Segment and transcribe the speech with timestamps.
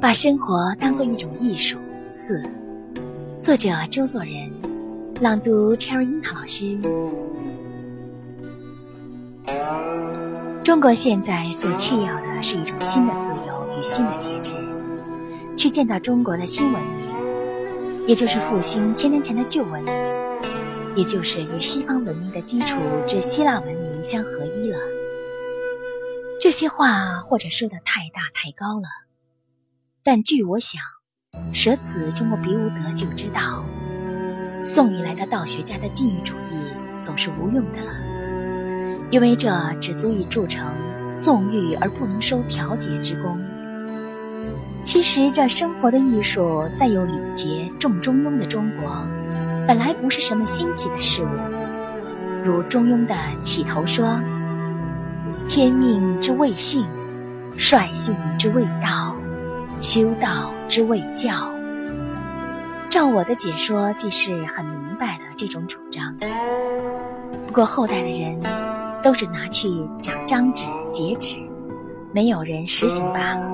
[0.00, 1.76] 把生活当做一种艺术。
[2.12, 2.42] 四，
[3.40, 4.50] 作者周作人，
[5.20, 6.78] 朗读 Cherry 樱桃老师。
[10.64, 14.54] 中国现在所切要的是一种新的自由与新的节制，
[15.56, 19.92] 去建造中国的新文明，也就是复兴千年前的旧文明，
[20.98, 22.76] 也就是与西方文明的基础
[23.06, 24.76] 之希腊文明相合一了。
[26.40, 28.88] 这些话或者说的太大太高了。
[30.02, 30.82] 但据我想，
[31.54, 33.64] 舍此中国别无得救之道。
[34.64, 37.92] 宋以来的道学家的禁欲主义总是无用的了，
[39.12, 40.66] 因为这只足以铸成
[41.20, 43.38] 纵欲而不能收调节之功。
[44.82, 49.06] 其实这生活的艺术，在有礼节重中庸的中国，
[49.68, 51.28] 本来不是什么新奇的事物。
[52.42, 54.18] 如中庸的起头说
[55.46, 56.86] ：“天命之谓性，
[57.58, 59.14] 率性之谓道。”
[59.82, 61.52] 修道之谓教。
[62.88, 66.16] 照我的解说，既是很明白的这种主张。
[67.46, 68.40] 不过后代的人
[69.02, 69.68] 都是拿去
[70.00, 71.36] 讲章旨、节旨，
[72.14, 73.46] 没有人实行罢了。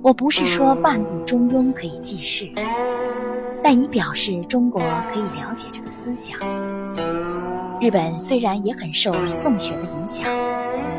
[0.00, 2.50] 我不是说半部中庸可以记事，
[3.62, 4.80] 但以表示中国
[5.12, 6.38] 可以了解这个思想。
[7.80, 10.26] 日本虽然也很受宋学的影响，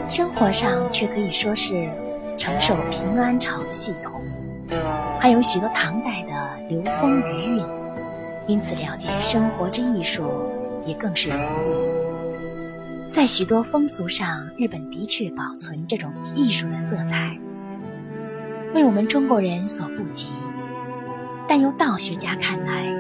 [0.10, 1.90] 生活上却可以说是
[2.38, 4.22] 承受平安朝的系统。
[5.20, 7.64] 还有许多唐代的流风余韵，
[8.48, 10.24] 因此了解生活之艺术
[10.86, 13.12] 也更是容易。
[13.12, 17.38] 在许多风俗上，日本的确保存这种艺术的色彩，
[18.74, 20.28] 为我们中国人所不及。
[21.56, 22.92] 但由道学家看来，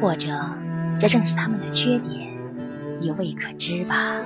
[0.00, 0.30] 或者
[0.98, 2.32] 这正是他们的缺点，
[3.02, 4.16] 也未可知吧。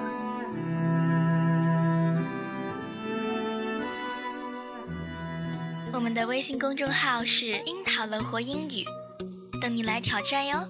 [5.92, 8.84] 我们的微信公众号是“樱桃乐活英语”，
[9.60, 10.68] 等你来挑战哟。